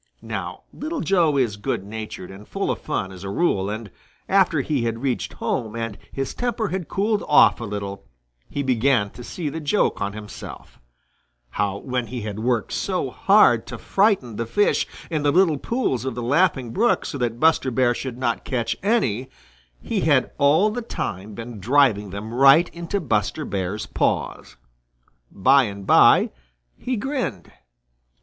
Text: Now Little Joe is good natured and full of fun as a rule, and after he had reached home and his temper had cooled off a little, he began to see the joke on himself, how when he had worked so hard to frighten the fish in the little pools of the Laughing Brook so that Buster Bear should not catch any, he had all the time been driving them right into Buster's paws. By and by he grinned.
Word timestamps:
Now 0.23 0.63
Little 0.73 1.01
Joe 1.01 1.37
is 1.37 1.57
good 1.57 1.85
natured 1.85 2.31
and 2.31 2.47
full 2.47 2.71
of 2.71 2.79
fun 2.81 3.11
as 3.11 3.23
a 3.23 3.29
rule, 3.29 3.69
and 3.69 3.91
after 4.27 4.61
he 4.61 4.81
had 4.81 5.03
reached 5.03 5.33
home 5.33 5.75
and 5.75 5.95
his 6.11 6.33
temper 6.33 6.69
had 6.69 6.87
cooled 6.87 7.23
off 7.27 7.61
a 7.61 7.65
little, 7.65 8.03
he 8.49 8.63
began 8.63 9.11
to 9.11 9.23
see 9.23 9.47
the 9.47 9.59
joke 9.59 10.01
on 10.01 10.13
himself, 10.13 10.79
how 11.51 11.77
when 11.77 12.07
he 12.07 12.21
had 12.21 12.39
worked 12.39 12.71
so 12.71 13.11
hard 13.11 13.67
to 13.67 13.77
frighten 13.77 14.37
the 14.37 14.47
fish 14.47 14.87
in 15.11 15.21
the 15.21 15.29
little 15.31 15.59
pools 15.59 16.03
of 16.03 16.15
the 16.15 16.23
Laughing 16.23 16.71
Brook 16.71 17.05
so 17.05 17.19
that 17.19 17.39
Buster 17.39 17.69
Bear 17.69 17.93
should 17.93 18.17
not 18.17 18.43
catch 18.43 18.75
any, 18.81 19.29
he 19.83 19.99
had 20.01 20.31
all 20.39 20.71
the 20.71 20.81
time 20.81 21.35
been 21.35 21.59
driving 21.59 22.09
them 22.09 22.33
right 22.33 22.69
into 22.73 22.99
Buster's 22.99 23.85
paws. 23.85 24.57
By 25.31 25.65
and 25.65 25.85
by 25.85 26.31
he 26.75 26.95
grinned. 26.95 27.51